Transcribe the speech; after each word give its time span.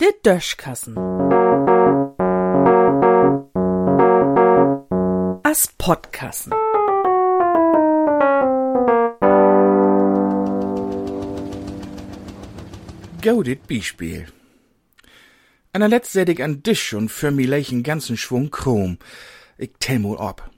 Der 0.00 0.12
Döschkassen. 0.22 0.96
As 5.42 5.68
Podkassen. 5.78 6.52
Gaudet 13.22 13.68
Beispiel. 13.68 14.26
An 15.72 15.80
der 15.80 15.88
Letzt 15.88 16.12
seh 16.12 16.22
ich 16.22 16.42
an 16.42 16.62
Tisch 16.62 16.94
und 16.94 17.10
für 17.10 17.30
mi 17.30 17.44
leichen 17.44 17.82
ganzen 17.82 18.16
Schwung 18.16 18.50
Chrom. 18.50 18.98
Ich 19.58 19.72
tell 19.78 19.98
mal 19.98 20.18
ab. 20.18 20.50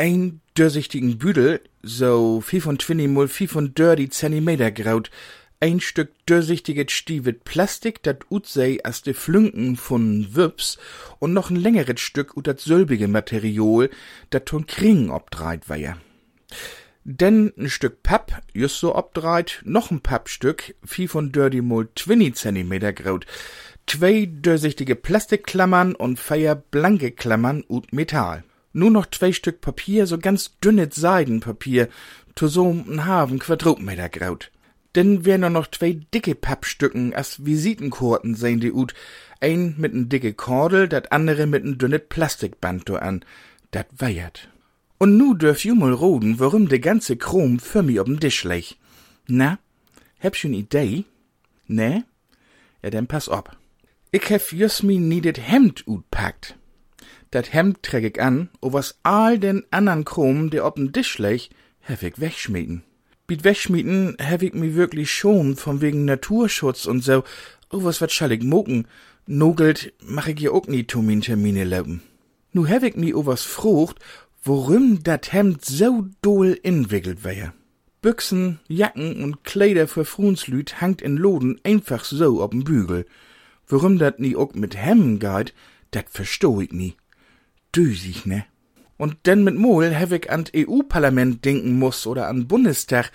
Ein 0.00 0.40
durchsichtigen 0.54 1.18
Büdel, 1.18 1.60
so 1.82 2.40
25 2.40 3.08
mal 3.08 3.26
35 3.26 4.12
Zentimeter 4.12 4.70
graut, 4.70 5.10
ein 5.58 5.80
Stück 5.80 6.12
durchsichtiges 6.24 6.92
Stiewet 6.92 7.42
Plastik, 7.42 8.00
dat 8.04 8.30
ut 8.30 8.46
sei 8.46 8.78
as 8.84 9.02
de 9.02 9.12
Flünken 9.12 9.74
von 9.74 10.36
Wips 10.36 10.78
und 11.18 11.32
noch 11.32 11.50
ein 11.50 11.56
längeres 11.56 12.00
Stück 12.00 12.36
ut 12.36 12.46
dat 12.46 12.60
sölbige 12.60 13.08
Material, 13.08 13.90
dat 14.30 14.46
ton 14.46 14.68
Kring 14.68 15.10
obdreit 15.10 15.68
war. 15.68 15.98
Denn 17.02 17.52
ein 17.58 17.68
Stück 17.68 18.04
Papp, 18.04 18.40
just 18.54 18.78
so 18.78 18.94
obdreit, 18.94 19.62
noch 19.64 19.90
ein 19.90 20.00
Pappstück, 20.00 20.76
viel 20.84 21.08
von 21.08 21.32
dirty 21.32 21.60
mal 21.60 21.88
20 21.96 22.36
Zentimeter 22.36 22.92
graut, 22.92 23.26
zwei 23.88 24.26
durchsichtige 24.30 24.94
Plastikklammern 24.94 25.96
und 25.96 26.20
feier 26.20 26.54
blanke 26.54 27.10
Klammern 27.10 27.64
ut 27.68 27.92
Metall. 27.92 28.44
Nur 28.72 28.90
noch 28.90 29.06
zwei 29.06 29.32
Stück 29.32 29.60
Papier, 29.60 30.06
so 30.06 30.18
ganz 30.18 30.58
dünnes 30.60 30.94
Seidenpapier, 30.94 31.88
to 32.34 32.48
so 32.48 32.70
ein 32.70 33.06
halben 33.06 33.38
Quadratmeter 33.38 34.08
graut. 34.08 34.50
Denn 34.94 35.24
wär 35.24 35.38
nur 35.38 35.50
noch 35.50 35.70
zwei 35.70 36.00
dicke 36.14 36.34
Pappstücken 36.34 37.14
as 37.14 37.44
Visitenkorten 37.44 38.34
sehen 38.34 38.60
die 38.60 38.72
ut, 38.72 38.94
ein 39.40 39.74
mit 39.78 39.94
n 39.94 40.08
dicke 40.08 40.32
Kordel, 40.32 40.88
dat 40.88 41.12
andere 41.12 41.46
mit 41.46 41.64
n 41.64 41.78
dünnes 41.78 42.02
Plastikband 42.08 42.88
do 42.88 42.96
an. 42.96 43.24
Dat 43.70 43.86
weiert. 43.96 44.48
Und 44.98 45.16
nu 45.16 45.34
dürf 45.34 45.64
ju 45.64 45.74
mal 45.74 45.92
roden, 45.92 46.40
warum 46.40 46.68
de 46.68 46.78
ganze 46.80 47.16
Chrom 47.16 47.60
für 47.60 47.82
mi 47.82 48.00
ob'n 48.00 48.18
Tisch 48.18 48.44
lech. 48.44 48.78
Na, 49.28 49.58
hebsch 50.18 50.44
n 50.44 50.54
Idee? 50.54 51.04
Ne? 51.68 52.04
Ja, 52.82 52.90
dann 52.90 53.06
pass 53.06 53.28
op. 53.28 53.56
Ich 54.10 54.28
hef 54.30 54.52
just 54.52 54.82
mi 54.82 54.98
niedet 54.98 55.38
Hemd 55.38 55.86
utpackt. 55.86 56.57
Dat 57.30 57.52
Hemd 57.52 57.82
träg 57.82 58.04
ich 58.04 58.22
an, 58.22 58.48
o 58.60 58.72
was 58.72 58.98
all 59.02 59.38
den 59.38 59.64
andern 59.70 60.04
Chrom, 60.04 60.50
der 60.50 60.64
ob'n 60.64 60.92
Tisch 60.92 61.18
lech, 61.18 61.50
hef 61.80 62.02
ich 62.02 62.18
wegschmieden. 62.18 62.82
Biet 63.26 63.44
wegschmieden 63.44 64.16
hef 64.18 64.42
ich 64.42 64.54
mi 64.54 64.74
wirklich 64.74 65.10
schon, 65.12 65.56
von 65.56 65.82
wegen 65.82 66.06
Naturschutz 66.06 66.86
und 66.86 67.04
so. 67.04 67.24
O 67.70 67.84
was 67.84 68.00
wat 68.00 68.12
schall 68.12 68.32
ich 68.32 68.42
moken? 68.42 68.88
Nogelt 69.26 69.92
mach 70.02 70.28
ich 70.28 70.40
ja 70.40 70.52
auch 70.52 70.66
nie 70.66 70.84
Termine 70.84 71.64
laufen. 71.64 72.00
Nu 72.54 72.66
hef 72.66 72.82
ich 72.82 72.96
mi 72.96 73.12
o 73.12 73.26
was 73.26 73.42
frucht, 73.42 73.98
worum 74.42 75.02
dat 75.02 75.32
Hemd 75.34 75.62
so 75.66 76.06
doll 76.22 76.58
inwickelt 76.62 77.24
wär. 77.24 77.52
Büchsen, 78.00 78.60
Jacken 78.68 79.22
und 79.22 79.44
Kleider 79.44 79.88
für 79.88 80.06
Fruenslüt 80.06 80.80
hangt 80.80 81.02
in 81.02 81.18
Loden 81.18 81.60
einfach 81.64 82.04
so 82.04 82.42
ob'n 82.42 82.64
Bügel. 82.64 83.04
Warum 83.66 83.98
dat 83.98 84.18
nie 84.18 84.36
ook 84.36 84.54
mit 84.54 84.74
Hemmen 84.76 85.18
geht, 85.18 85.52
dat 85.90 86.06
versteh 86.08 86.62
ich 86.62 86.72
nie. 86.72 86.94
Düsig, 87.78 88.26
ne? 88.26 88.44
Und 88.96 89.26
denn 89.26 89.44
mit 89.44 89.54
Mol 89.54 89.90
hef 89.90 90.10
ich 90.10 90.28
an 90.32 90.46
EU-Parlament 90.54 91.44
denken 91.44 91.78
muss 91.78 92.08
oder 92.08 92.26
an 92.26 92.48
Bundestag. 92.48 93.12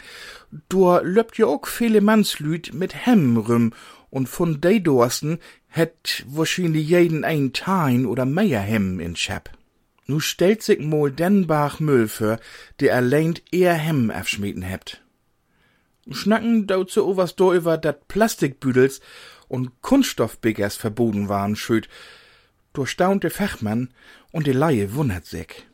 Du 0.70 0.98
löbt 1.00 1.38
ja 1.38 1.48
ook 1.48 1.68
viele 1.68 2.00
Mannslüt 2.00 2.74
mit 2.74 3.06
Hemmen 3.06 3.36
rüm 3.36 3.74
und 4.10 4.30
von 4.30 4.62
de 4.62 4.80
Dorsten 4.80 5.40
hätt 5.68 6.24
wahrscheinlich 6.26 6.88
jeden 6.88 7.26
ein 7.26 7.52
Tein 7.52 8.06
oder 8.06 8.26
mehr 8.26 8.62
Hemmen 8.62 9.02
in 9.02 9.18
Schap. 9.18 9.52
Nu 10.08 10.22
stellt 10.22 10.64
sich 10.64 10.80
Mol 10.80 11.12
den 11.12 11.46
Bach 11.48 11.82
Müll 11.82 12.08
für, 12.08 12.40
der 12.80 12.96
allein 12.96 13.34
eher 13.52 13.74
Hemmen 13.74 14.12
abschmieden 14.12 14.64
hebt. 14.64 15.04
Schnacken 16.10 16.68
dazu 16.68 17.06
o 17.06 17.18
was 17.18 17.36
do 17.36 17.54
über 17.54 17.78
dat 17.78 18.08
Plastikbüdels 18.08 19.02
und 19.50 19.82
Kunststoffbiggers 19.82 20.78
verboten 20.78 21.28
waren 21.28 21.58
schüt. 21.58 21.90
Durchstaunte 22.74 23.30
Fachmann 23.30 23.90
und 24.32 24.48
die 24.48 24.52
Laie 24.52 24.94
wundert 24.96 25.26
sich. 25.26 25.68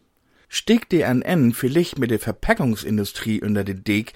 Steckt 0.49 0.91
der 0.91 1.09
an 1.09 1.21
N 1.21 1.53
vielleicht 1.53 1.97
mit 1.97 2.11
der 2.11 2.19
Verpackungsindustrie 2.19 3.41
unter 3.41 3.63
de 3.63 3.75
Deg, 3.75 4.13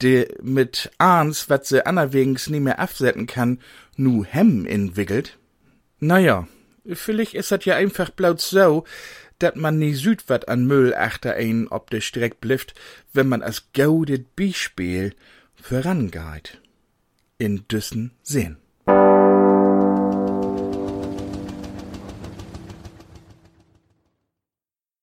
de 0.00 0.28
mit 0.42 0.90
Ahns, 0.98 1.50
wat 1.50 1.66
se 1.66 1.86
anerwegens 1.86 2.48
nie 2.48 2.60
mehr 2.60 2.78
absetzen 2.78 3.26
kann, 3.26 3.60
nu 3.96 4.24
Hemm 4.24 4.66
entwickelt? 4.66 5.38
Naja, 6.00 6.48
vielleicht 6.86 7.34
ist 7.34 7.50
dat 7.50 7.64
ja 7.64 7.76
einfach 7.76 8.10
blaut 8.10 8.40
so, 8.40 8.84
dat 9.38 9.56
man 9.56 9.78
nie 9.78 9.94
süd 9.94 10.28
wat 10.28 10.48
an 10.48 10.66
Müll 10.66 10.94
achter 10.94 11.34
ein 11.34 11.68
ob 11.68 11.90
de 11.90 12.00
Streck 12.00 12.40
blifft, 12.40 12.74
wenn 13.12 13.28
man 13.28 13.42
as 13.42 13.72
gaudet 13.72 14.36
Beispiel 14.36 15.14
vorangeht. 15.54 16.60
In 17.38 17.66
düssen 17.68 18.12
Sinn. 18.22 18.56